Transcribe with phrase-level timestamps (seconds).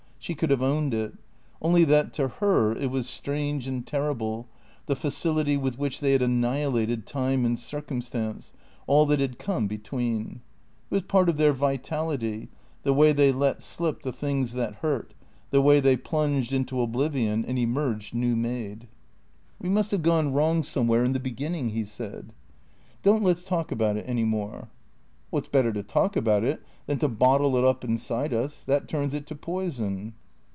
[0.23, 1.15] She could have owned it.
[1.63, 4.47] Only that to her it was strange and terrible,
[4.85, 8.53] the facility with which they had annihilated time and circumstance,
[8.85, 10.41] all that had come be tween.
[10.91, 12.49] It was part of their vitality,
[12.83, 15.15] the way they let slip the things that hurt,
[15.49, 18.81] the way they plunged into oblivion and emerged new made.
[19.59, 22.31] THECEEATOES 473 ""We must have gone wrong somewhere, in the beginning,'^ he said.
[23.01, 24.69] "Don't let's talk about it any more."
[25.33, 28.63] "It's better to talk about it than to bottle it up inside us.
[28.63, 30.15] That turns it to poison."